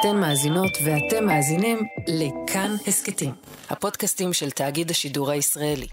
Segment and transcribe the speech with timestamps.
[0.00, 3.32] אתן מאזינות ואתם מאזינים לכאן הסכתים,
[3.70, 5.86] הפודקאסטים של תאגיד השידור הישראלי.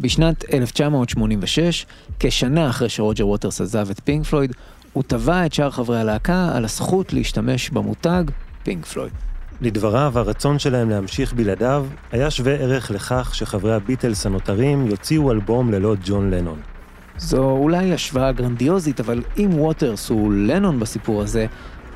[0.00, 1.86] בשנת 1986,
[2.20, 4.52] כשנה אחרי שרוג'ר ווטרס עזב את פינק פלויד,
[4.92, 8.24] הוא תבע את שאר חברי הלהקה על הזכות להשתמש במותג
[8.62, 9.12] פינק פלויד.
[9.60, 15.94] לדבריו, הרצון שלהם להמשיך בלעדיו היה שווה ערך לכך שחברי הביטלס הנותרים יוציאו אלבום ללא
[16.04, 16.73] ג'ון לנון.
[17.18, 21.46] זו אולי השוואה גרנדיוזית, אבל אם ווטרס הוא לנון בסיפור הזה,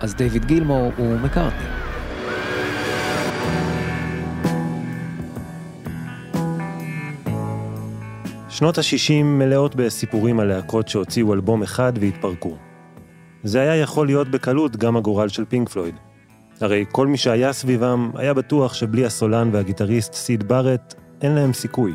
[0.00, 1.68] אז דיוויד גילמור הוא מקארטני.
[8.48, 12.56] שנות ה-60 מלאות בסיפורים על להקות שהוציאו אלבום אחד והתפרקו.
[13.44, 15.94] זה היה יכול להיות בקלות גם הגורל של פינק פלויד.
[16.60, 21.92] הרי כל מי שהיה סביבם היה בטוח שבלי הסולן והגיטריסט סיד בארט, אין להם סיכוי.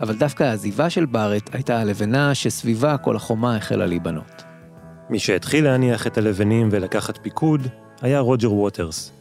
[0.00, 4.42] אבל דווקא העזיבה של בארט הייתה הלבנה שסביבה כל החומה החלה להיבנות.
[5.10, 7.66] מי שהתחיל להניח את הלבנים ולקחת פיקוד
[8.02, 9.12] היה רוג'ר ווטרס.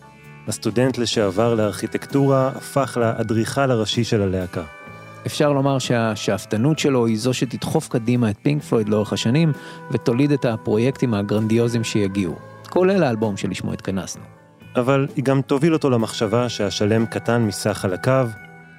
[0.48, 4.64] הסטודנט לשעבר לארכיטקטורה הפך לאדריכל הראשי של הלהקה.
[5.26, 9.52] אפשר לומר שהשאפתנות שלו היא זו שתדחוף קדימה את פינק פלויד לאורך השנים
[9.92, 12.36] ותוליד את הפרויקטים הגרנדיוזיים שיגיעו,
[12.70, 14.23] כולל האלבום שלשמו התכנסנו.
[14.75, 18.30] אבל היא גם תוביל אותו למחשבה שהשלם קטן מסך חלקיו,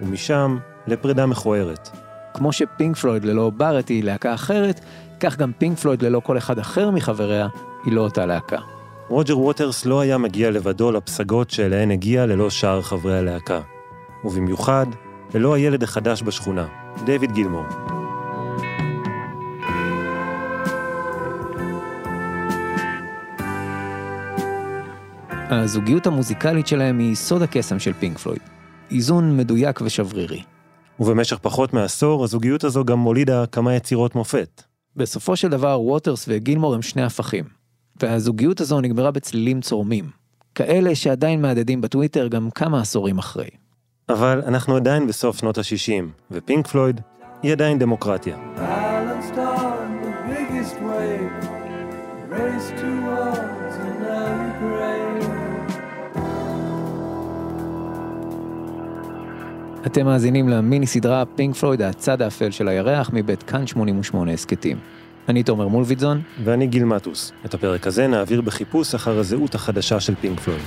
[0.00, 1.90] ומשם לפרידה מכוערת.
[2.34, 4.80] כמו שפינק פלויד ללא בארט היא להקה אחרת,
[5.20, 7.48] כך גם פינק פלויד ללא כל אחד אחר מחבריה
[7.84, 8.58] היא לא אותה להקה.
[9.08, 13.60] רוג'ר ווטרס לא היה מגיע לבדו לפסגות שאליהן הגיע ללא שאר חברי הלהקה.
[14.24, 14.86] ובמיוחד,
[15.34, 16.66] ללא הילד החדש בשכונה,
[17.04, 17.64] דיוויד גילמור.
[25.50, 28.42] הזוגיות המוזיקלית שלהם היא סוד הקסם של פינק פלויד.
[28.90, 30.42] איזון מדויק ושברירי.
[31.00, 34.62] ובמשך פחות מעשור, הזוגיות הזו גם הולידה כמה יצירות מופת.
[34.96, 37.44] בסופו של דבר, ווטרס וגילמור הם שני הפכים.
[38.02, 40.10] והזוגיות הזו נגמרה בצלילים צורמים.
[40.54, 43.48] כאלה שעדיין מהדהדים בטוויטר גם כמה עשורים אחרי.
[44.08, 47.00] אבל אנחנו עדיין בסוף שנות ה-60, ופינק פלויד
[47.42, 48.36] היא עדיין דמוקרטיה.
[59.86, 64.78] אתם מאזינים למיני סדרה פינק פלויד, הצד האפל של הירח, מבית כאן 88 הסכתים.
[65.28, 67.32] אני תומר מולווידזון, ואני גיל מטוס.
[67.44, 70.60] את הפרק הזה נעביר בחיפוש אחר הזהות החדשה של פינק פלויד.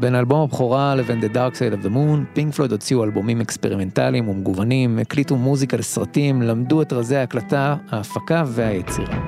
[0.00, 4.28] בין אלבום הבכורה לבין The Dark Side of the Moon, פינק פלויד הוציאו אלבומים אקספרימנטליים
[4.28, 9.18] ומגוונים, הקליטו מוזיקה לסרטים, למדו את רזי ההקלטה, ההפקה והיצירה.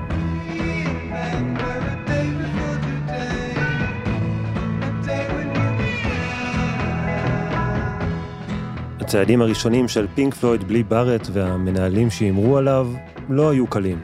[8.99, 12.87] הצעדים הראשונים של פינק פלויד בלי בארט והמנהלים שהימרו עליו
[13.29, 13.99] לא היו קלים.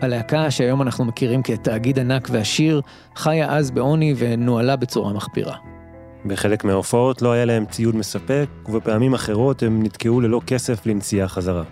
[0.00, 2.80] הלהקה שהיום אנחנו מכירים כתאגיד ענק ועשיר,
[3.16, 5.67] חיה אז בעוני ונוהלה בצורה מחפירה.
[6.26, 11.62] בחלק מההופעות לא היה להם ציוד מספק, ובפעמים אחרות הם נתקעו ללא כסף לנסיעה חזרה.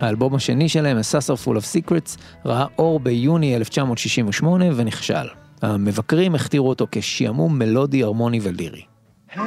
[0.00, 5.26] האלבום השני שלהם, A Saucer Full of Secrets, ראה אור ביוני 1968 ונכשל.
[5.62, 8.82] המבקרים הכתירו אותו כשעמום מלודי, הרמוני ולירי.
[9.30, 9.38] Hey,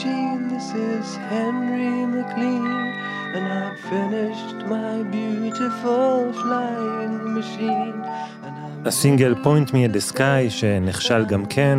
[0.00, 2.66] Gene, this is Henry McLean,
[3.34, 7.96] and I've finished my beautiful flying machine.
[8.44, 11.78] And I'm הסינגל Point Me at the Sky, שנכשל גם כן,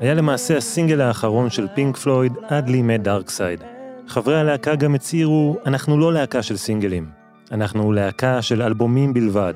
[0.00, 3.60] היה למעשה הסינגל האחרון של פינק פלויד עד לימי דארקסייד.
[4.08, 7.06] חברי הלהקה גם הצהירו, אנחנו לא להקה של סינגלים,
[7.52, 9.54] אנחנו להקה של אלבומים בלבד.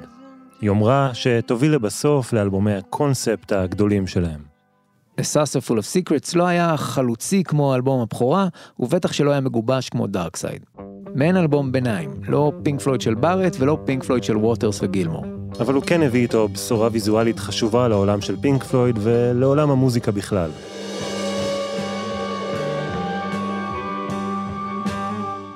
[0.63, 4.41] יומרה שתוביל לבסוף לאלבומי הקונספט הגדולים שלהם.
[5.21, 8.49] A Saucer Full of Secrets לא היה חלוצי כמו אלבום הבכורה,
[8.79, 10.65] ובטח שלא היה מגובש כמו Dark Side.
[11.15, 15.42] מעין אלבום ביניים, לא פינק פלויד של בארט ולא פינק פלויד של ווטרס וגילמור.
[15.61, 20.51] אבל הוא כן הביא איתו בשורה ויזואלית חשובה לעולם של פינק פלויד ולעולם המוזיקה בכלל.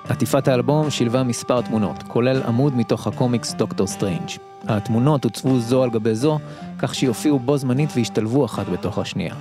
[0.09, 4.31] עטיפת האלבום שילבה מספר תמונות, כולל עמוד מתוך הקומיקס דוקטור סטרנג'.
[4.69, 6.39] התמונות הוצבו זו על גבי זו,
[6.79, 9.35] כך שיופיעו בו זמנית והשתלבו אחת בתוך השנייה.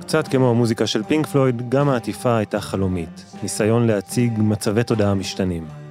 [0.00, 5.81] קצת כמו המוזיקה של פינק פלויד, גם העטיפה הייתה חלומית, ניסיון להציג מצבי תודעה משתנים.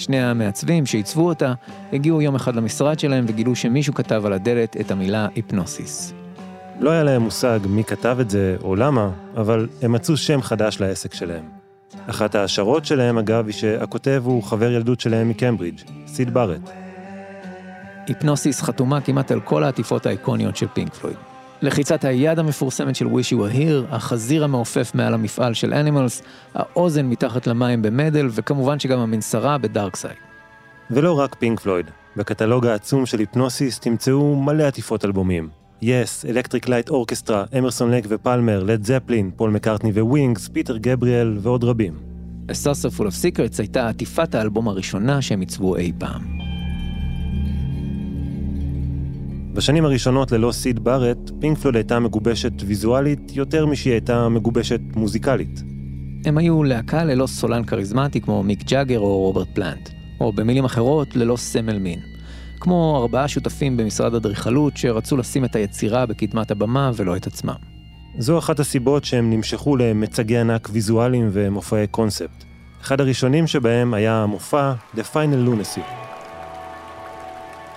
[0.00, 1.52] שני המעצבים שעיצבו אותה,
[1.92, 6.12] הגיעו יום אחד למשרד שלהם וגילו שמישהו כתב על הדלת את המילה היפנוסיס.
[6.80, 10.80] לא היה להם מושג מי כתב את זה או למה, אבל הם מצאו שם חדש
[10.80, 11.44] לעסק שלהם.
[12.06, 16.70] אחת ההשערות שלהם, אגב, היא שהכותב הוא חבר ילדות שלהם מקמברידג', סיד בארט.
[18.06, 21.29] היפנוסיס חתומה כמעט על כל העטיפות האיקוניות של פינק פלויד.
[21.62, 26.22] לחיצת היד המפורסמת של Wish You Were Here, החזיר המעופף מעל המפעל של Animals,
[26.54, 30.14] האוזן מתחת למים ב Meddle, וכמובן שגם המנסרה ב Dark Side.
[30.90, 31.86] ולא רק פינק פלויד,
[32.16, 35.48] בקטלוג העצום של היפנוסיס תמצאו מלא עטיפות אלבומים.
[35.82, 41.64] יס, אלקטריק לייט אורקסטרה, אמרסון לק ופלמר, לד זפלין, פול מקארטני וווינגס, פיטר גבריאל ועוד
[41.64, 41.94] רבים.
[42.48, 46.39] A Saucer Full of Secrets הייתה עטיפת האלבום הראשונה שהם עיצבו אי פעם.
[49.54, 55.62] בשנים הראשונות ללא סיד בארט, פינק פלויד הייתה מגובשת ויזואלית יותר משהיא הייתה מגובשת מוזיקלית.
[56.24, 59.88] הם היו להקה ללא סולן כריזמטי כמו מיק ג'אגר או רוברט פלנט,
[60.20, 61.98] או במילים אחרות, ללא סמל מין.
[62.60, 67.54] כמו ארבעה שותפים במשרד אדריכלות שרצו לשים את היצירה בקדמת הבמה ולא את עצמם.
[68.18, 72.44] זו אחת הסיבות שהם נמשכו למצגי ענק ויזואליים ומופעי קונספט.
[72.82, 76.09] אחד הראשונים שבהם היה המופע The Final Lunacy.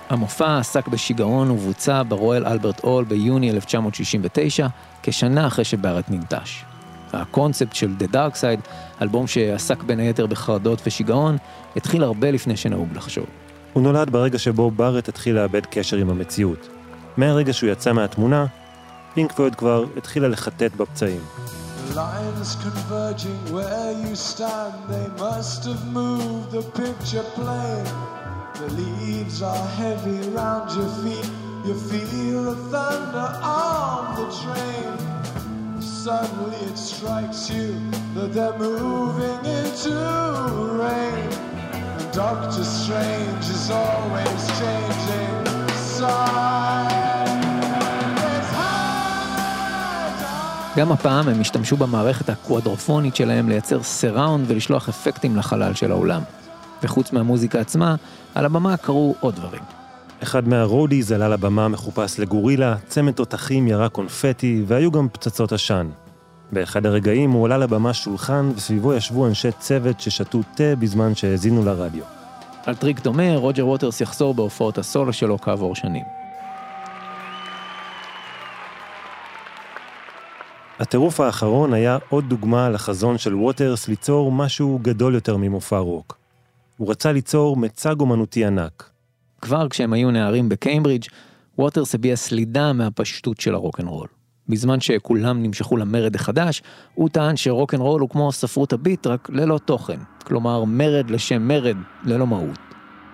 [0.08, 4.66] המופע עסק בשיגעון ובוצע ברויאל אלברט אול ביוני 1969,
[5.02, 6.64] כשנה אחרי שבארט ננטש.
[7.12, 8.68] הקונספט של The Dark Side,
[9.02, 11.36] אלבום שעסק בין היתר בחרדות ושיגעון,
[11.76, 13.26] התחיל הרבה לפני שנהוג לחשוב.
[13.72, 16.68] הוא נולד ברגע שבו בארט התחיל לאבד קשר עם המציאות.
[17.16, 18.46] מהרגע שהוא יצא מהתמונה,
[19.14, 21.20] פינק פלויד כבר התחילה לחטט בפצעים.
[21.90, 28.23] The lines converging where you stand, they must have moved the picture plane.
[28.60, 31.28] The leaves are heavy round your feet,
[31.66, 35.82] you feel the thunder on the train.
[35.82, 37.68] Suddenly it strikes you
[38.14, 39.94] that they're moving into
[40.82, 41.28] rain.
[41.98, 45.34] And Doctor Strange is always changing
[45.98, 46.94] sides.
[50.76, 56.22] גם הפעם הם השתמשו במערכת הקוואדרופונית שלהם לייצר סיראונד ולשלוח אפקטים לחלל של האולם.
[56.84, 57.94] וחוץ מהמוזיקה עצמה,
[58.34, 59.62] על הבמה קרו עוד דברים.
[60.22, 65.88] אחד מהרודיז עלה לבמה מחופש לגורילה, צמד תותחים ירה קונפטי, והיו גם פצצות עשן.
[66.52, 72.04] באחד הרגעים הוא עלה לבמה שולחן, וסביבו ישבו אנשי צוות ששתו תה בזמן שהאזינו לרדיו.
[72.66, 76.04] על טריק דומה, רוג'ר ווטרס יחזור בהופעות הסולו שלו כעבור שנים.
[80.78, 86.23] הטירוף האחרון היה עוד דוגמה לחזון של ווטרס ליצור משהו גדול יותר ממופע רוק.
[86.76, 88.90] הוא רצה ליצור מצג אומנותי ענק.
[89.40, 91.04] כבר כשהם היו נערים בקיימברידג',
[91.58, 94.08] ווטרס הביע סלידה מהפשטות של הרוקנרול.
[94.48, 96.62] בזמן שכולם נמשכו למרד החדש,
[96.94, 99.98] הוא טען שרוקנרול הוא כמו ספרות הביט, רק ללא תוכן.
[100.24, 102.58] כלומר, מרד לשם מרד, ללא מהות.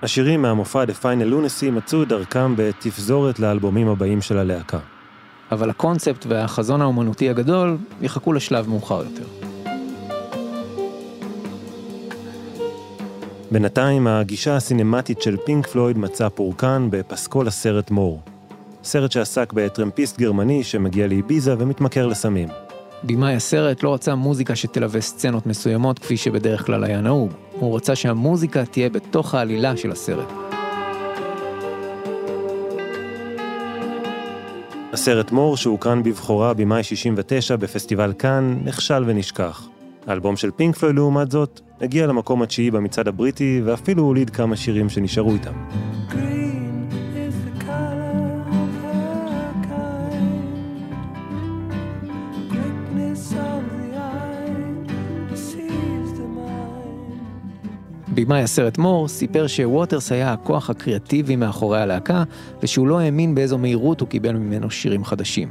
[0.03, 4.79] השירים מהמופע The Final Lunacy מצאו את דרכם בתפזורת לאלבומים הבאים של הלהקה.
[5.53, 9.40] אבל הקונספט והחזון האומנותי הגדול יחכו לשלב מאוחר יותר.
[13.53, 18.21] בינתיים הגישה הסינמטית של פינק פלויד מצאה פורקן בפסקול הסרט מור.
[18.85, 22.49] סרט שעסק בטרמפיסט גרמני שמגיע לאביזה ומתמכר לסמים.
[23.03, 27.33] במאי הסרט לא רצה מוזיקה שתלווה סצנות מסוימות כפי שבדרך כלל היה נהוג.
[27.53, 30.33] הוא רצה שהמוזיקה תהיה בתוך העלילה של הסרט.
[34.93, 39.69] הסרט מור, שהוקרן בבכורה במאי 69 בפסטיבל כאן, נכשל ונשכח.
[40.07, 44.89] האלבום של פינק פלויד, לעומת זאת, הגיע למקום התשיעי במצעד הבריטי, ואפילו הוליד כמה שירים
[44.89, 45.53] שנשארו איתם.
[58.15, 62.25] במאי הסרט מור סיפר שווטרס היה הכוח הקריאטיבי מאחורי הלהקה,
[62.63, 65.49] ושהוא לא האמין באיזו מהירות הוא קיבל ממנו שירים חדשים.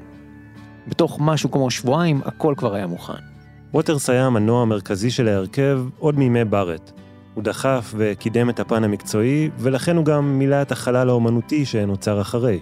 [0.88, 3.39] בתוך משהו כמו שבועיים, הכל כבר היה מוכן.
[3.74, 6.92] ווטרס היה המנוע המרכזי של ההרכב עוד מימי בארט.
[7.34, 12.60] הוא דחף וקידם את הפן המקצועי, ולכן הוא גם מילא את החלל האומנותי שנוצר אחרי.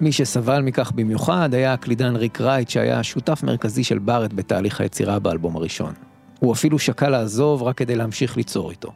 [0.00, 5.18] מי שסבל מכך במיוחד היה הקלידן ריק רייט, שהיה שותף מרכזי של בארט בתהליך היצירה
[5.18, 5.92] באלבום הראשון.
[6.38, 8.92] הוא אפילו שקל לעזוב רק כדי להמשיך ליצור איתו.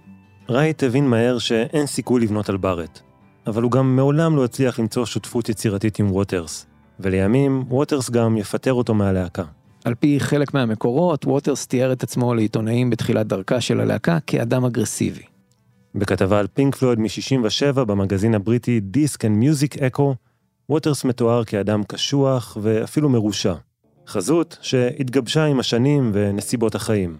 [0.48, 3.00] רייט הבין מהר שאין סיכוי לבנות על בארט,
[3.46, 6.66] אבל הוא גם מעולם לא הצליח למצוא שותפות יצירתית עם ווטרס,
[7.00, 9.44] ולימים ווטרס גם יפטר אותו מהלהקה.
[9.84, 15.22] על פי חלק מהמקורות, ווטרס תיאר את עצמו לעיתונאים בתחילת דרכה של הלהקה כאדם אגרסיבי.
[15.94, 20.14] בכתבה על פינק פלויד מ-67 במגזין הבריטי Disc and Music Echo,
[20.68, 23.54] ווטרס מתואר כאדם קשוח ואפילו מרושע.
[24.06, 27.16] חזות שהתגבשה עם השנים ונסיבות החיים.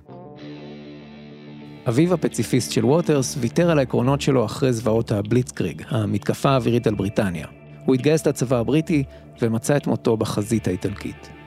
[1.89, 7.47] אביו הפציפיסט של ווטרס ויתר על העקרונות שלו אחרי זוועות הבליצקריג, המתקפה האווירית על בריטניה.
[7.85, 9.05] הוא התגייס לצבא הבריטי
[9.43, 11.40] ומצא את מותו בחזית האיטלקית.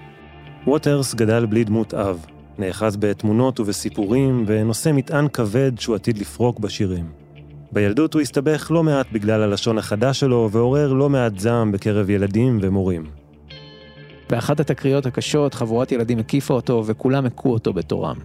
[0.67, 2.25] ווטרס גדל בלי דמות אב,
[2.57, 7.05] נאחז בתמונות ובסיפורים ונושא מטען כבד שהוא עתיד לפרוק בשירים.
[7.71, 12.59] בילדות הוא הסתבך לא מעט בגלל הלשון החדש שלו ועורר לא מעט זעם בקרב ילדים
[12.61, 13.05] ומורים.
[14.29, 18.15] באחת התקריות הקשות חבורת ילדים הקיפה אותו וכולם הכו אותו בתורם.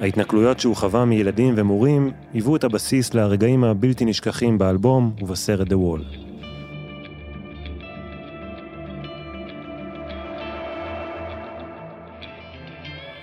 [0.00, 6.27] ההתנכלויות שהוא חווה מילדים ומורים היוו את הבסיס לרגעים הבלתי נשכחים באלבום ובסרט The Wall.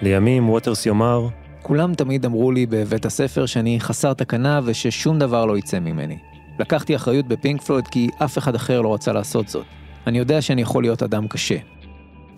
[0.06, 1.28] לימים ווטרס יאמר,
[1.62, 6.18] כולם תמיד אמרו לי בבית הספר שאני חסר תקנה וששום דבר לא יצא ממני.
[6.60, 9.66] לקחתי אחריות בפינק פלויד כי אף אחד אחר לא רצה לעשות זאת.
[10.08, 11.56] אני יודע שאני יכול להיות אדם קשה.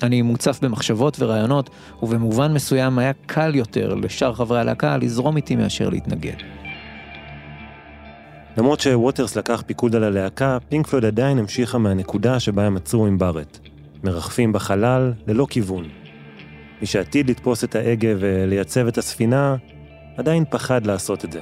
[0.04, 1.70] אני מוצף במחשבות ורעיונות,
[2.04, 6.38] ובמובן מסוים היה קל יותר לשאר חברי הלהקה לזרום איתי מאשר להתנגד.
[8.58, 13.18] למרות שווטרס לקח פיקוד על הלהקה, פינק פלויד עדיין המשיכה מהנקודה שבה הם עצרו עם
[13.18, 13.60] בארט.
[14.04, 15.84] מרחפים בחלל, ללא כיוון.
[16.82, 19.56] מי שעתיד לתפוס את ההגה ולייצב את הספינה,
[20.18, 21.42] עדיין פחד לעשות את זה.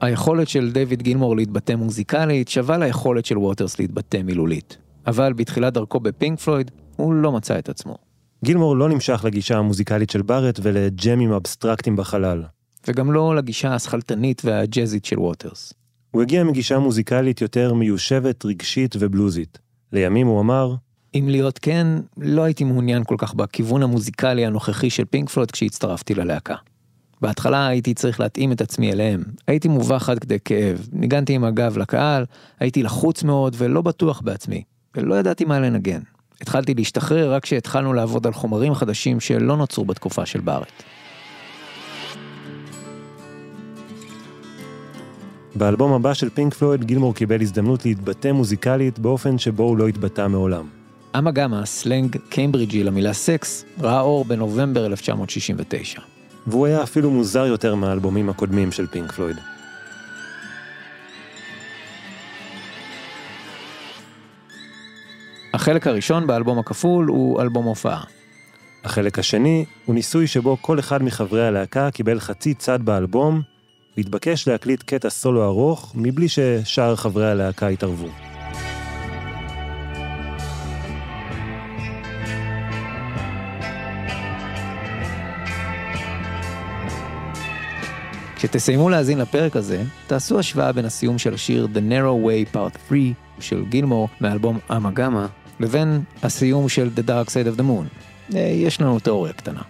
[0.00, 4.76] היכולת של דיוויד גילמור להתבטא מוזיקלית שווה ליכולת של ווטרס להתבטא מילולית.
[5.06, 7.96] אבל בתחילת דרכו בפינק פלויד, הוא לא מצא את עצמו.
[8.44, 12.42] גילמור לא נמשך לגישה המוזיקלית של בארט ולג'מים אבסטרקטיים בחלל.
[12.88, 15.72] וגם לא לגישה השכלתנית והג'אזית של ווטרס.
[16.10, 19.58] הוא הגיע מגישה מוזיקלית יותר מיושבת, רגשית ובלוזית.
[19.92, 20.74] לימים הוא אמר,
[21.14, 26.14] אם להיות כן, לא הייתי מעוניין כל כך בכיוון המוזיקלי הנוכחי של פינק פלויד כשהצטרפתי
[26.14, 26.54] ללהקה.
[27.20, 29.22] בהתחלה הייתי צריך להתאים את עצמי אליהם.
[29.46, 32.24] הייתי מובך עד כדי כאב, ניגנתי עם הגב לקהל,
[32.60, 34.62] הייתי לחוץ מאוד ולא בטוח בעצמי,
[34.94, 36.00] ולא ידעתי מה לנגן.
[36.40, 40.82] התחלתי להשתחרר רק כשהתחלנו לעבוד על חומרים חדשים שלא נוצרו בתקופה של בארט.
[45.54, 50.28] באלבום הבא של פינק פלויד גילמור קיבל הזדמנות להתבטא מוזיקלית באופן שבו הוא לא התבטא
[50.28, 50.81] מעולם.
[51.18, 56.00] Ummagumma, סלנג קיימברידג'י למילה סקס, ראה אור בנובמבר 1969.
[56.46, 59.36] והוא היה אפילו מוזר יותר מהאלבומים הקודמים של פינק פלויד.
[65.54, 68.04] החלק הראשון באלבום הכפול הוא אלבום הופעה.
[68.84, 73.42] החלק השני הוא ניסוי שבו כל אחד מחברי הלהקה קיבל חצי צד באלבום
[73.96, 78.31] והתבקש להקליט קטע סולו ארוך מבלי ששאר חברי הלהקה יתערבו.
[88.42, 93.00] כשתסיימו להאזין לפרק הזה, תעשו השוואה בין הסיום של השיר The Narrow Way Part 3
[93.40, 95.26] של גילמור מאלבום אמגמה,
[95.60, 97.86] לבין הסיום של The Dark Side of the Moon.
[98.34, 99.60] אה, יש לנו תיאוריה קטנה.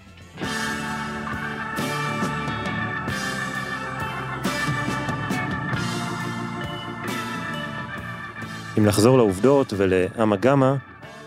[8.79, 10.77] אם נחזור לעובדות ולאמגמה,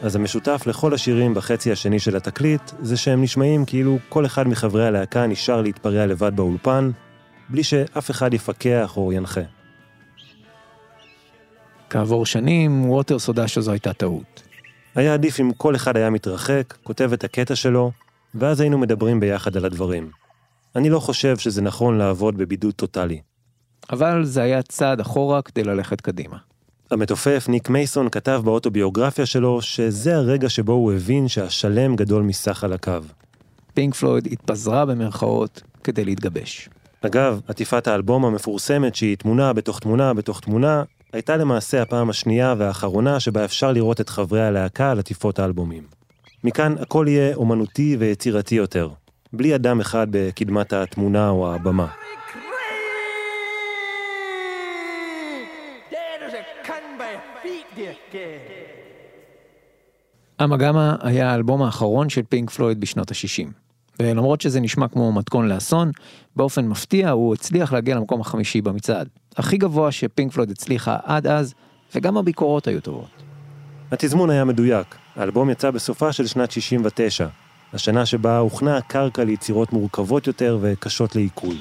[0.01, 4.87] אז המשותף לכל השירים בחצי השני של התקליט, זה שהם נשמעים כאילו כל אחד מחברי
[4.87, 6.91] הלהקה נשאר להתפרע לבד באולפן,
[7.49, 9.41] בלי שאף אחד יפקח או ינחה.
[11.89, 14.43] כעבור שנים, ווטרס הודה שזו הייתה טעות.
[14.95, 17.91] היה עדיף אם כל אחד היה מתרחק, כותב את הקטע שלו,
[18.35, 20.11] ואז היינו מדברים ביחד על הדברים.
[20.75, 23.21] אני לא חושב שזה נכון לעבוד בבידוד טוטאלי.
[23.91, 26.37] אבל זה היה צעד אחורה כדי ללכת קדימה.
[26.91, 32.73] המתופף ניק מייסון כתב באוטוביוגרפיה שלו שזה הרגע שבו הוא הבין שהשלם גדול מסך על
[32.73, 32.91] הקו.
[33.73, 36.69] פינק פלויד התפזרה במרכאות כדי להתגבש.
[37.05, 40.83] אגב, עטיפת האלבום המפורסמת שהיא תמונה בתוך תמונה בתוך תמונה,
[41.13, 45.83] הייתה למעשה הפעם השנייה והאחרונה שבה אפשר לראות את חברי הלהקה על עטיפות האלבומים.
[46.43, 48.89] מכאן הכל יהיה אומנותי ויצירתי יותר,
[49.33, 51.87] בלי אדם אחד בקדמת התמונה או הבמה.
[60.43, 63.64] אמגמה היה האלבום האחרון של פינק פלויד בשנות ה-60.
[63.99, 65.91] ולמרות שזה נשמע כמו מתכון לאסון,
[66.35, 69.09] באופן מפתיע הוא הצליח להגיע למקום החמישי במצעד.
[69.37, 71.53] הכי גבוה שפינק פלויד הצליחה עד אז,
[71.95, 73.23] וגם הביקורות היו טובות.
[73.91, 77.27] התזמון היה מדויק, האלבום יצא בסופה של שנת 69,
[77.73, 81.55] השנה שבה הוכנה הקרקע ליצירות מורכבות יותר וקשות לעיכול.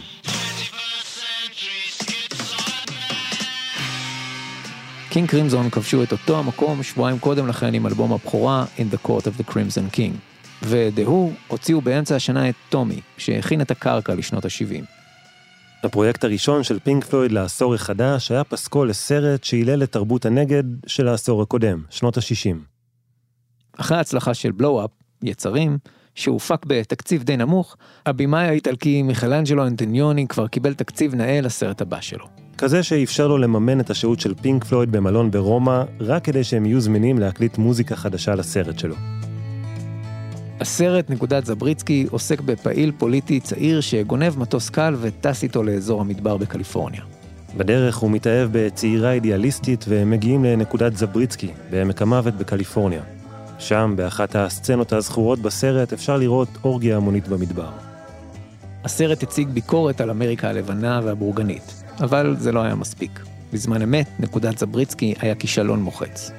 [5.11, 9.23] קינג קרימזון כבשו את אותו המקום שבועיים קודם לכן עם אלבום הבכורה In the Court
[9.23, 10.34] of the Crimson King.
[10.67, 14.85] ו The Who הוציאו באמצע השנה את Tommy, שהכין את הקרקע לשנות ה-70.
[15.85, 21.09] הפרויקט הראשון של פינק פלויד לעשור החדש היה פסקול לסרט שהילל את תרבות הנגד של
[21.09, 22.57] העשור הקודם, שנות ה-60.
[23.81, 24.91] אחרי ההצלחה של Blow-Up,
[25.23, 25.79] יצרים,
[26.15, 32.27] שהופק בתקציב די נמוך, הבמאי האיטלקי מיכלנג'לו אנטוניוני כבר קיבל תקציב נאה לסרט הבא שלו.
[32.59, 36.81] כזה שאפשר לו לממן את השהות של פינק פלויד במלון ברומא, רק כדי שהם יהיו
[36.81, 38.95] זמינים להקליט מוזיקה חדשה לסרט שלו.
[40.61, 47.03] הסרט נקודת זבריצקי עוסק בפעיל פוליטי צעיר שגונב מטוס קל וטס איתו לאזור המדבר בקליפורניה.
[47.57, 53.03] בדרך הוא מתאהב בצעירה אידיאליסטית והם מגיעים לנקודת זבריצקי, בעמק המוות בקליפורניה.
[53.59, 57.71] שם, באחת הסצנות הזכורות בסרט, אפשר לראות אורגיה המונית במדבר.
[58.85, 63.21] הסרט הציג ביקורת על אמריקה הלבנה והבורגנית, אבל זה לא היה מספיק.
[63.53, 66.31] בזמן אמת, נקודת זבריצקי היה כישלון מוחץ.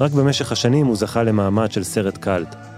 [0.00, 2.71] רק במשך השנים הוא זכה למעמד של סרט קאלט.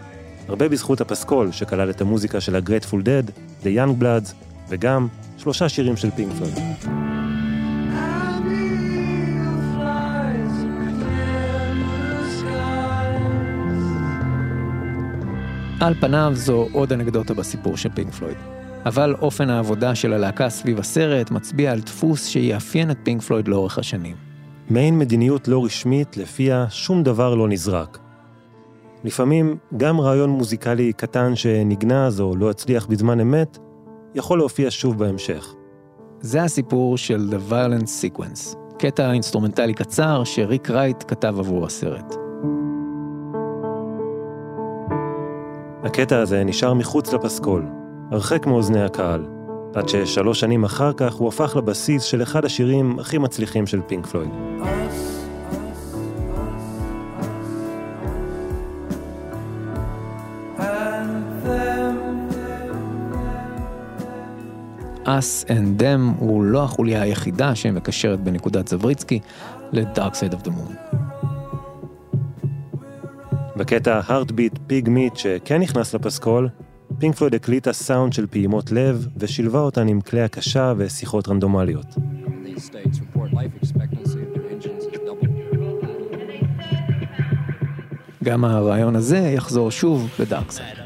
[0.48, 3.30] הרבה בזכות הפסקול, שכלל את המוזיקה של ה-Grateful Dead,
[3.62, 4.32] The Young Bloods,
[4.68, 5.08] וגם
[5.38, 6.58] שלושה שירים של פינק פלויד.
[15.80, 18.36] על פניו זו עוד אנקדוטה בסיפור של פינק פלויד.
[18.86, 23.78] אבל אופן העבודה של הלהקה סביב הסרט מצביע על דפוס שיאפיין את פינק פלויד לאורך
[23.78, 24.16] השנים.
[24.70, 28.03] מעין מדיניות לא רשמית לפיה שום דבר לא נזרק.
[29.04, 33.58] לפעמים גם רעיון מוזיקלי קטן שנגנז או לא הצליח בזמן אמת,
[34.14, 35.54] יכול להופיע שוב בהמשך.
[36.20, 42.14] זה הסיפור של The Violent Sequence, קטע אינסטרומנטלי קצר שריק רייט כתב עבור הסרט.
[45.82, 47.66] הקטע הזה נשאר מחוץ לפסקול,
[48.10, 49.26] הרחק מאוזני הקהל,
[49.74, 54.06] עד ששלוש שנים אחר כך הוא הפך לבסיס של אחד השירים הכי מצליחים של פינק
[54.06, 54.30] פלויד.
[65.04, 69.20] Us and Them הוא לא החוליה היחידה שמקשרת בנקודת זבריצקי
[69.72, 70.96] ל-Dark Side of the Moon.
[73.56, 76.48] בקטע Heartbeat Pig Meat שכן נכנס לפסקול,
[76.98, 81.86] פינק פלויד הקליטה סאונד של פעימות לב ושילבה אותן עם כלי הקשה ושיחות רנדומליות.
[88.24, 90.83] גם הרעיון הזה יחזור שוב ב-Dark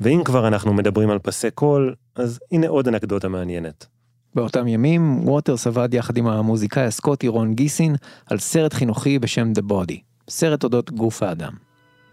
[0.00, 3.86] ואם כבר אנחנו מדברים על פסי קול, אז הנה עוד אנקדוטה מעניינת.
[4.34, 9.70] באותם ימים, ווטרס עבד יחד עם המוזיקאי הסקוטי רון גיסין על סרט חינוכי בשם The
[9.70, 9.96] Body,
[10.28, 11.52] סרט אודות גוף האדם.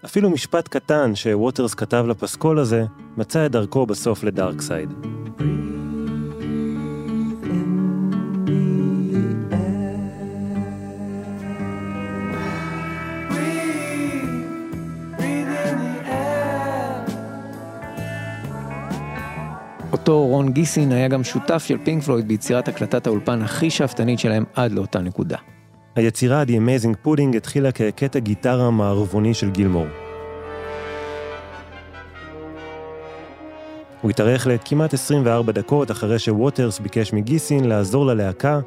[0.05, 2.85] אפילו משפט קטן שווטרס כתב לפסקול הזה,
[3.17, 4.93] מצא את דרכו בסוף לדארק סייד.
[20.07, 24.43] אותו רון גיסין היה גם שותף של פינק פלויד ביצירת הקלטת האולפן הכי שאפתנית שלהם
[24.53, 25.37] עד לאותה נקודה.
[25.95, 29.85] היצירה The Amazing Pudding התחילה כקטע גיטרה מערבוני של גילמור.
[34.01, 38.59] הוא התארך לכמעט 24 דקות אחרי שווטרס ביקש מגיסין לעזור ללהקה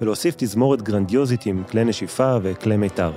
[0.00, 3.12] ולהוסיף תזמורת גרנדיוזית עם כלי נשיפה וכלי מיתר.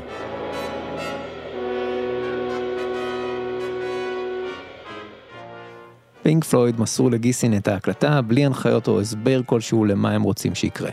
[6.30, 10.90] פינק פלויד מסרו לגיסין את ההקלטה בלי הנחיות או הסבר כלשהו למה הם רוצים שיקרה.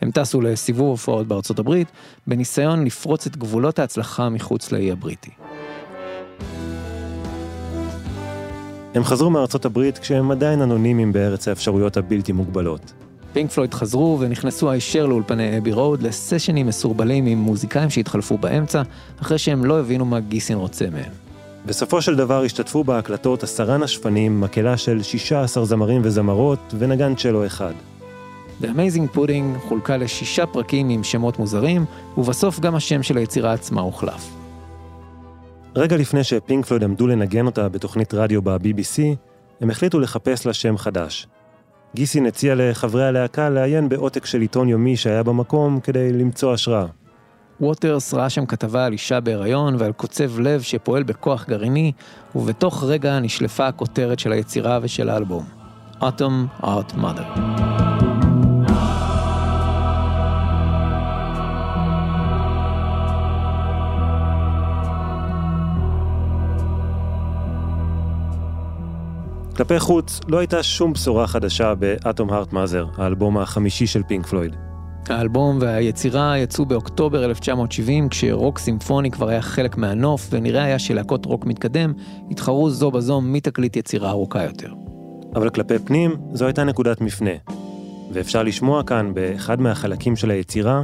[0.00, 1.88] הם טסו לסיבוב הופעות בארצות הברית,
[2.26, 5.30] בניסיון לפרוץ את גבולות ההצלחה מחוץ לאי הבריטי.
[8.94, 12.92] הם חזרו מארצות הברית כשהם עדיין אנונימיים בארץ האפשרויות הבלתי מוגבלות.
[13.32, 18.82] פינק פלויד חזרו ונכנסו הישר לאולפני אבי רוד לסשנים מסורבלים עם מוזיקאים שהתחלפו באמצע,
[19.22, 21.21] אחרי שהם לא הבינו מה גיסין רוצה מהם.
[21.66, 27.72] בסופו של דבר השתתפו בהקלטות עשרה נשפנים, מקהלה של 16 זמרים וזמרות ונגן צ'לו אחד.
[28.62, 31.84] The Amazing Pudding חולקה לשישה פרקים עם שמות מוזרים,
[32.18, 34.30] ובסוף גם השם של היצירה עצמה הוחלף.
[35.76, 39.02] רגע לפני שפינק פלויד עמדו לנגן אותה בתוכנית רדיו ב-BBC,
[39.60, 41.26] הם החליטו לחפש לה שם חדש.
[41.94, 46.86] גיסין הציע לחברי הלהקה לעיין בעותק של עיתון יומי שהיה במקום כדי למצוא השראה.
[47.62, 51.92] ווטרס ראה שם כתבה על אישה בהיריון ועל קוצב לב שפועל בכוח גרעיני,
[52.34, 55.44] ובתוך רגע נשלפה הכותרת של היצירה ושל האלבום.
[56.00, 57.40] Atom Art Mother.
[69.56, 74.71] כלפי חוץ, לא הייתה שום בשורה חדשה באטום הארט מאזר, האלבום החמישי של פינק פלויד.
[75.10, 81.46] האלבום והיצירה יצאו באוקטובר 1970, כשרוק סימפוני כבר היה חלק מהנוף, ונראה היה שלהקות רוק
[81.46, 81.92] מתקדם
[82.30, 84.72] התחרו זו בזו מי תקליט יצירה ארוכה יותר.
[85.34, 87.30] אבל כלפי פנים, זו הייתה נקודת מפנה.
[88.12, 90.82] ואפשר לשמוע כאן, באחד מהחלקים של היצירה,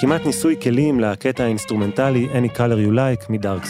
[0.00, 3.64] כמעט ניסוי כלים לקטע האינסטרומנטלי Any Color You Like מ Dark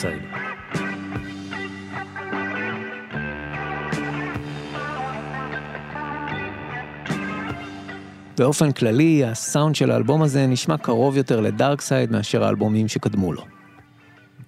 [8.39, 13.33] באופן כללי, הסאונד של האלבום הזה נשמע קרוב יותר ל Dark Side מאשר האלבומים שקדמו
[13.33, 13.43] לו.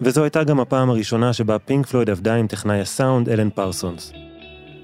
[0.01, 4.13] וזו הייתה גם הפעם הראשונה שבה פינק פלויד עבדה עם טכנאי הסאונד אלן פרסונס.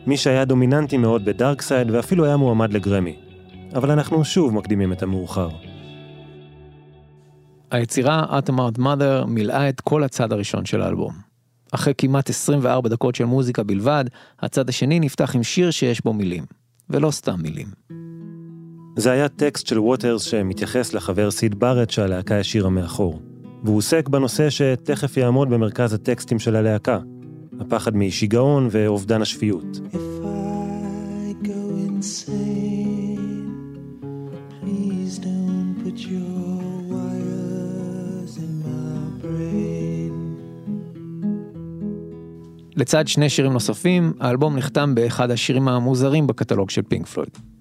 [0.07, 3.15] מי שהיה דומיננטי מאוד ב Dark Side ואפילו היה מועמד לגרמי.
[3.75, 5.49] אבל אנחנו שוב מקדימים את המאוחר.
[7.71, 11.13] היצירה Atom Heart Mother מילאה את כל הצד הראשון של האלבום.
[11.71, 14.05] אחרי כמעט 24 דקות של מוזיקה בלבד,
[14.39, 16.45] הצד השני נפתח עם שיר שיש בו מילים,
[16.89, 17.67] ולא סתם מילים.
[18.97, 23.19] זה היה טקסט של ווטרס שמתייחס לחבר סיד בארט שהלהקה השאירה מאחור.
[23.63, 26.99] והוא עוסק בנושא שתכף יעמוד במרכז הטקסטים של הלהקה,
[27.59, 29.65] הפחד משיגעון ואובדן השפיות.
[29.91, 33.49] If I go insane,
[34.61, 36.51] please don't put your
[36.91, 40.13] wires in my brain.
[42.75, 47.54] לצד שני שירים נוספים, האלבום נחתם באחד השירים המוזרים בקטלוג של פינק פלויד.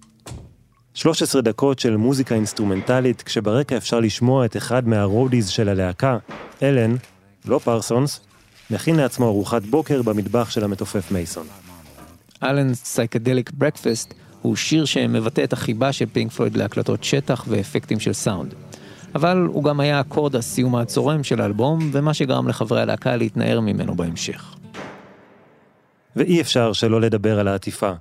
[0.95, 6.19] 13 דקות של מוזיקה אינסטרומנטלית, כשברקע אפשר לשמוע את אחד מה roadies של הלהקה,
[6.63, 6.97] אלן,
[7.45, 8.21] לא פרסונס,
[8.71, 11.47] מכין לעצמו ארוחת בוקר במטבח של המתופף מייסון.
[12.43, 18.13] Alan's Psychedelic Breakfast הוא שיר שמבטא את החיבה של פינק פלויד להקלטות שטח ואפקטים של
[18.13, 18.55] סאונד.
[19.15, 23.95] אבל הוא גם היה אקורד הסיום הצורם של האלבום, ומה שגרם לחברי הלהקה להתנער ממנו
[23.95, 24.55] בהמשך.
[26.17, 27.93] ואי אפשר שלא לדבר על העטיפה,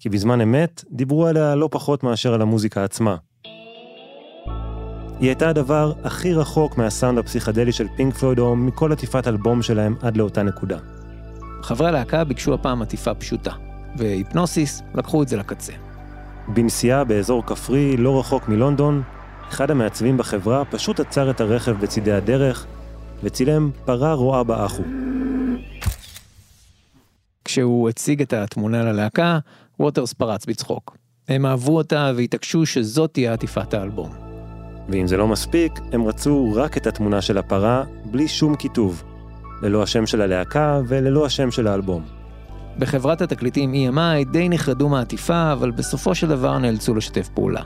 [0.00, 3.16] כי בזמן אמת דיברו עליה לא פחות מאשר על המוזיקה עצמה.
[5.20, 9.94] היא הייתה הדבר הכי רחוק מהסאונד הפסיכדלי של פינק פלויד או מכל עטיפת אלבום שלהם
[10.02, 10.78] עד לאותה נקודה.
[11.62, 13.52] חברי הלהקה ביקשו הפעם עטיפה פשוטה,
[13.96, 15.72] והיפנוסיס לקחו את זה לקצה.
[16.48, 19.02] בנסיעה באזור כפרי לא רחוק מלונדון,
[19.48, 22.66] אחד המעצבים בחברה פשוט עצר את הרכב בצידי הדרך
[23.22, 24.82] וצילם פרה רועה באחו.
[27.44, 29.38] כשהוא הציג את התמונה ללהקה,
[29.80, 30.96] ווטרס פרץ בצחוק.
[31.28, 34.10] הם אהבו אותה והתעקשו שזאת תהיה עטיפת האלבום.
[34.88, 39.02] ואם זה לא מספיק, הם רצו רק את התמונה של הפרה, בלי שום כיתוב.
[39.62, 42.02] ללא השם של הלהקה וללא השם של האלבום.
[42.78, 47.62] בחברת התקליטים EMI די נחרדו מהעטיפה, אבל בסופו של דבר נאלצו לשתף פעולה.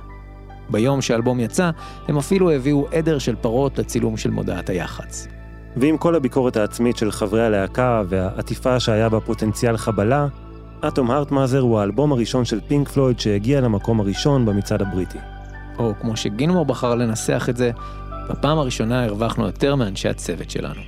[0.71, 1.71] ביום שהאלבום יצא,
[2.09, 5.29] הם אפילו הביאו עדר של פרות לצילום של מודעת היח"צ.
[5.77, 10.27] ועם כל הביקורת העצמית של חברי הלהקה והעטיפה שהיה בה פוטנציאל חבלה,
[10.89, 15.19] אטום הארטמאזר הוא האלבום הראשון של פינק פלויד שהגיע למקום הראשון במצעד הבריטי.
[15.79, 17.71] או כמו שגינמור בחר לנסח את זה,
[18.31, 20.81] בפעם הראשונה הרווחנו יותר מאנשי הצוות שלנו.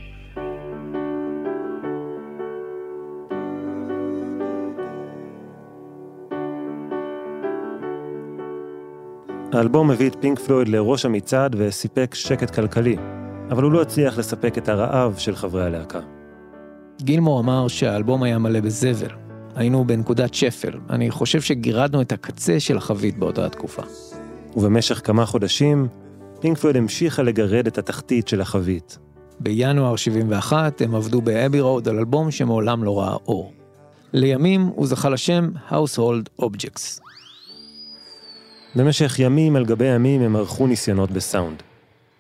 [9.53, 12.97] האלבום הביא את פינק פלויד לראש המצעד וסיפק שקט כלכלי,
[13.51, 16.01] אבל הוא לא הצליח לספק את הרעב של חברי הלהקה.
[17.03, 19.22] גילמור אמר שהאלבום היה מלא בזבל.
[19.55, 20.79] היינו בנקודת שפל.
[20.91, 23.83] אני חושב שגירדנו את הקצה של החבית באותה התקופה.
[24.57, 25.89] ובמשך כמה חודשים,
[26.41, 28.99] פינק פלויד המשיכה לגרד את התחתית של החבית.
[29.41, 33.53] בינואר 71 הם עבדו באבי רוד על אלבום שמעולם לא ראה אור.
[34.13, 37.01] לימים הוא זכה לשם Household Objects.
[38.77, 41.63] במשך ימים על גבי ימים הם ערכו ניסיונות בסאונד.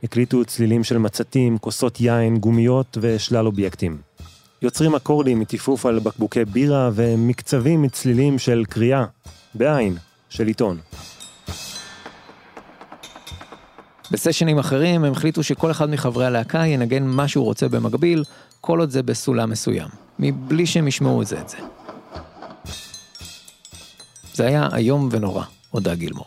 [0.05, 3.99] הקליטו צלילים של מצתים, כוסות יין, גומיות ושלל אובייקטים.
[4.62, 9.05] יוצרים אקורדים מטיפוף על בקבוקי בירה ומקצבים מצלילים של קריאה,
[9.55, 9.96] בעין,
[10.29, 10.79] של עיתון.
[14.11, 18.25] בסשנים אחרים הם החליטו שכל אחד מחברי הלהקה ינגן מה שהוא רוצה במקביל,
[18.61, 21.57] כל עוד זה בסולם מסוים, מבלי שהם ישמעו את זה את זה.
[24.35, 26.27] זה היה איום ונורא, הודה גילמור.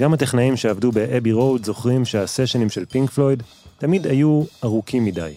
[0.00, 3.42] גם הטכנאים שעבדו באבי רוד זוכרים שהסשנים של פינק פלויד
[3.78, 5.32] תמיד היו ארוכים מדי.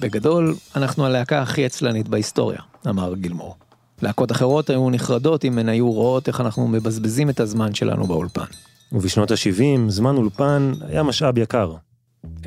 [0.00, 3.56] בגדול, אנחנו הלהקה הכי עצלנית בהיסטוריה, אמר גילמור.
[4.02, 8.44] להקות אחרות היו נחרדות אם הן היו רואות איך אנחנו מבזבזים את הזמן שלנו באולפן.
[8.92, 11.74] ובשנות ה-70 זמן אולפן היה משאב יקר.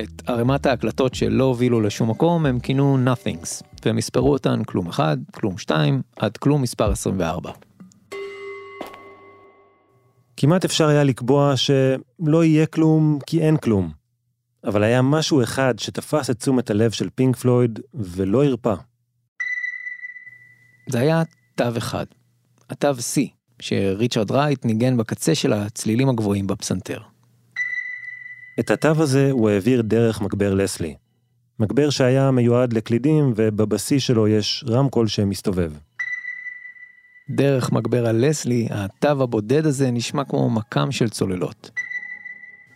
[0.00, 5.16] את ערימת ההקלטות שלא הובילו לשום מקום הם כינו Nothings, והם יספרו אותן כלום אחד,
[5.34, 7.50] כלום שתיים, עד כלום מספר 24.
[10.36, 13.99] כמעט אפשר היה לקבוע שלא יהיה כלום כי אין כלום.
[14.64, 18.74] אבל היה משהו אחד שתפס את תשומת הלב של פינק פלויד ולא הרפה.
[20.88, 21.22] זה היה
[21.54, 22.06] תו אחד,
[22.70, 23.20] התו C,
[23.60, 27.00] שריצ'רד רייט ניגן בקצה של הצלילים הגבוהים בפסנתר.
[28.60, 30.94] את התו הזה הוא העביר דרך מגבר לסלי.
[31.58, 35.72] מגבר שהיה מיועד לקלידים ובבסיס שלו יש רמקול שמסתובב.
[37.30, 41.70] דרך מגבר הלסלי, התו הבודד הזה נשמע כמו מכ"ם של צוללות.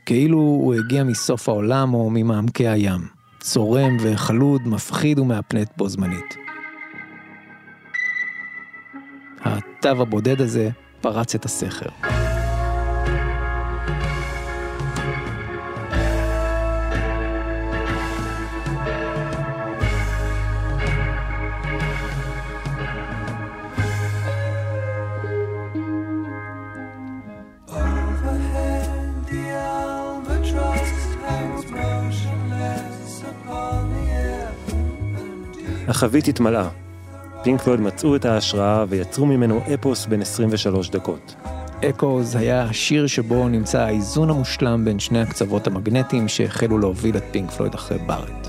[0.06, 3.00] כאילו הוא הגיע מסוף העולם או ממעמקי הים.
[3.40, 6.36] צורם וחלוד, מפחיד ומהפנט בו זמנית.
[9.40, 12.13] התו הבודד הזה פרץ את הסכר.
[35.88, 36.68] החבית התמלאה.
[37.42, 41.35] פינק פלויד מצאו את ההשראה ויצרו ממנו אפוס בן 23 דקות.
[41.85, 47.51] אקוז היה השיר שבו נמצא האיזון המושלם בין שני הקצוות המגנטיים שהחלו להוביל את פינק
[47.51, 48.49] פלויד אחרי בארט.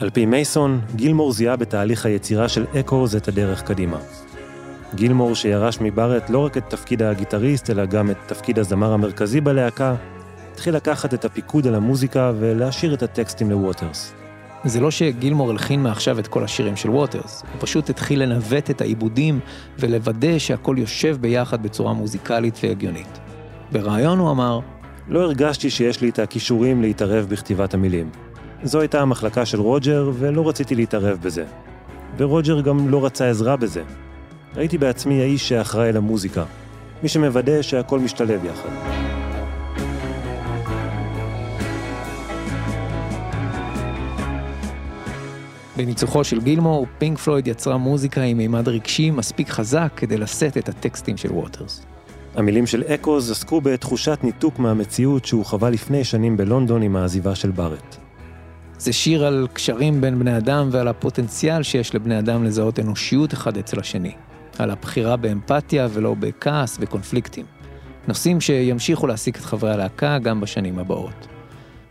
[0.00, 3.98] על פי מייסון, גילמור זיהה בתהליך היצירה של אקורס את הדרך קדימה.
[4.94, 9.94] גילמור שירש מבארט לא רק את תפקיד הגיטריסט, אלא גם את תפקיד הזמר המרכזי בלהקה,
[10.52, 14.12] התחיל לקחת את הפיקוד על המוזיקה ולהשאיר את הטקסטים לווטרס.
[14.64, 18.80] זה לא שגילמור הלחין מעכשיו את כל השירים של ווטרס, הוא פשוט התחיל לנווט את
[18.80, 19.40] העיבודים
[19.78, 23.18] ולוודא שהכל יושב ביחד בצורה מוזיקלית והגיונית.
[23.72, 24.60] בריאיון הוא אמר,
[25.08, 28.10] לא הרגשתי שיש לי את הכישורים להתערב בכתיבת המילים.
[28.62, 31.44] זו הייתה המחלקה של רוג'ר, ולא רציתי להתערב בזה.
[32.16, 33.82] ורוג'ר גם לא רצה עזרה בזה.
[34.56, 36.44] הייתי בעצמי האיש שאחראי למוזיקה,
[37.02, 38.68] מי שמוודא שהכל משתלב יחד.
[45.76, 50.68] בניצוחו של גילמור, פינק פלויד יצרה מוזיקה עם מימד רגשי מספיק חזק כדי לשאת את
[50.68, 51.86] הטקסטים של ווטרס.
[52.34, 57.50] המילים של אקוז עסקו בתחושת ניתוק מהמציאות שהוא חווה לפני שנים בלונדון עם העזיבה של
[57.50, 57.96] בארט.
[58.78, 63.56] זה שיר על קשרים בין בני אדם ועל הפוטנציאל שיש לבני אדם לזהות אנושיות אחד
[63.56, 64.12] אצל השני.
[64.58, 67.46] על הבחירה באמפתיה ולא בכעס וקונפליקטים.
[68.08, 71.26] נושאים שימשיכו להעסיק את חברי הלהקה גם בשנים הבאות.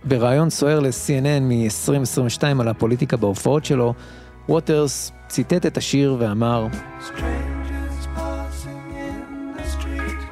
[0.03, 3.93] בריאיון סוער ל-CNN מ-2022 על הפוליטיקה בהופעות שלו,
[4.49, 6.67] ווטרס ציטט את השיר ואמר,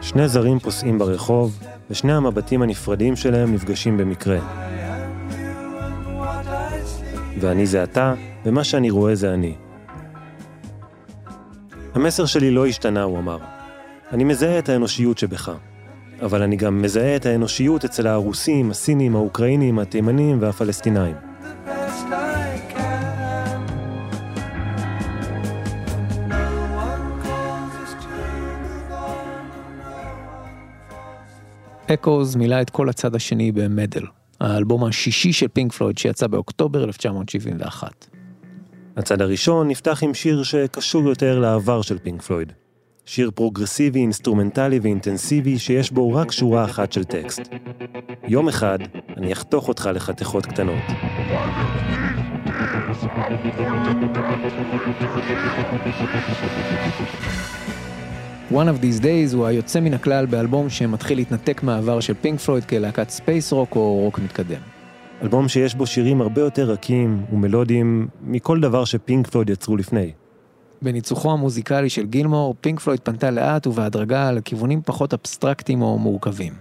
[0.01, 4.39] שני זרים פוסעים ברחוב, ושני המבטים הנפרדים שלהם נפגשים במקרה.
[7.39, 8.13] ואני זה אתה,
[8.45, 9.55] ומה שאני רואה זה אני.
[11.95, 13.37] המסר שלי לא השתנה, הוא אמר.
[14.11, 15.51] אני מזהה את האנושיות שבך,
[16.21, 21.15] אבל אני גם מזהה את האנושיות אצל הרוסים, הסינים, האוקראינים, התימנים והפלסטינאים.
[31.93, 34.03] אקוז מילא את כל הצד השני ב Meddle,
[34.39, 38.14] האלבום השישי של פינק פלויד שיצא באוקטובר 1971.
[38.97, 42.53] הצד הראשון נפתח עם שיר שקשור יותר לעבר של פינק פלויד.
[43.05, 47.41] שיר פרוגרסיבי, אינסטרומנטלי ואינטנסיבי שיש בו רק שורה אחת של טקסט.
[48.27, 48.79] יום אחד
[49.17, 50.83] אני אחתוך אותך לחתיכות קטנות.
[58.51, 62.65] One of These Days הוא היוצא מן הכלל באלבום שמתחיל להתנתק מהעבר של פינק פלויד
[62.65, 64.74] כלהקת space rock או רוק מתקדם.
[65.21, 70.11] אלבום שיש בו שירים הרבה יותר רכים ומלודיים מכל דבר שפינק פלויד יצרו לפני.
[70.81, 76.53] בניצוחו המוזיקלי של גילמור, פינק פלויד פנתה לאט ובהדרגה לכיוונים פחות אבסטרקטיים או מורכבים.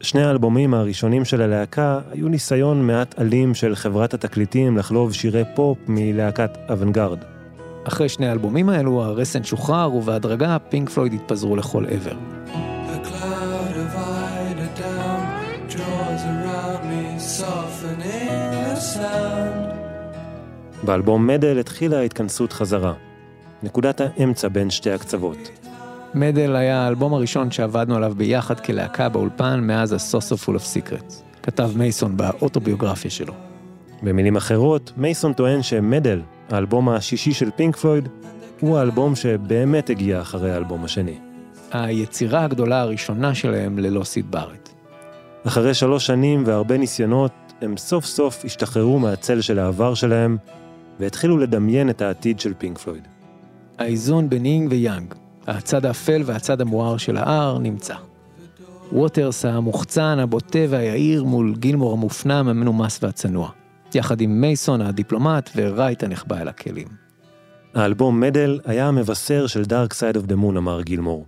[0.00, 5.78] שני האלבומים הראשונים של הלהקה היו ניסיון מעט אלים של חברת התקליטים לחלוב שירי פופ
[5.88, 7.18] מלהקת אוונגרד.
[7.84, 12.37] אחרי שני האלבומים האלו, הרסן שוחרר ובהדרגה פינק פלויד התפזרו לכל עבר.
[20.88, 22.92] באלבום מדל התחילה ההתכנסות חזרה.
[23.62, 25.50] נקודת האמצע בין שתי הקצוות.
[26.14, 31.14] מדל היה האלבום הראשון שעבדנו עליו ביחד כלהקה באולפן מאז ה-Sauce of Full of Secrets,
[31.42, 33.34] כתב מייסון באוטוביוגרפיה שלו.
[34.02, 36.20] במילים אחרות, מייסון טוען ש Meddle,
[36.50, 38.08] האלבום השישי של פינק פלויד,
[38.60, 41.18] הוא האלבום שבאמת הגיע אחרי האלבום השני.
[41.72, 44.68] היצירה הגדולה הראשונה שלהם ללא סיד בארט.
[45.46, 50.36] אחרי שלוש שנים והרבה ניסיונות, הם סוף סוף השתחררו מהצל של העבר שלהם,
[51.00, 53.08] והתחילו לדמיין את העתיד של פינק פלויד.
[53.78, 55.14] האיזון בין יינג ויאנג,
[55.46, 57.94] הצד האפל והצד המואר של ההר, נמצא.
[58.92, 63.50] ווטרס המוחצן, הבוטה והיהיר מול גילמור המופנם, המנומס והצנוע.
[63.94, 66.88] יחד עם מייסון הדיפלומט ורייט הנחבא אל הכלים.
[67.74, 71.26] האלבום Meddle היה המבשר של Dark Side of the Moon, אמר גילמור.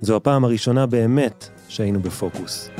[0.00, 2.70] זו הפעם הראשונה באמת שהיינו בפוקוס.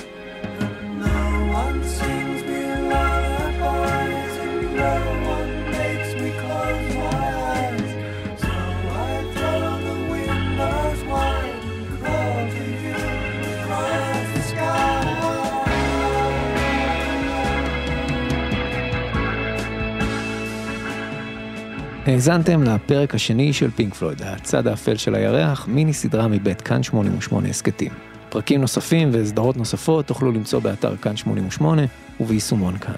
[22.12, 27.48] האזנתם לפרק השני של פינק פלויד, הצד האפל של הירח, מיני סדרה מבית כאן 88
[27.48, 27.92] הסכתים.
[28.28, 31.82] פרקים נוספים וסדרות נוספות תוכלו למצוא באתר כאן 88
[32.20, 32.94] וביישומון כאן.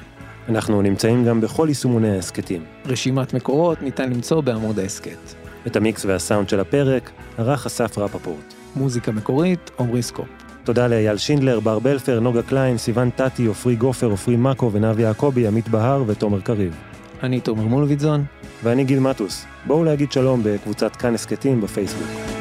[0.49, 2.63] אנחנו נמצאים גם בכל יישומוני ההסכתים.
[2.87, 5.35] רשימת מקורות ניתן למצוא בעמוד ההסכת.
[5.67, 8.55] את המיקס והסאונד של הפרק ערך אסף רפפורט.
[8.77, 10.29] מוזיקה מקורית, עמרי סקופ.
[10.65, 15.47] תודה לאייל שינדלר, בר בלפר, נוגה קליין, סיון טטי, עופרי גופר, עופרי מאקו ונבי יעקבי,
[15.47, 16.94] עמית בהר ותומר קריב.
[17.25, 18.25] אני תומר מולביטזון.
[18.63, 19.45] ואני גיל מטוס.
[19.67, 22.34] בואו להגיד שלום בקבוצת כאן הסכתים בפייסבוק.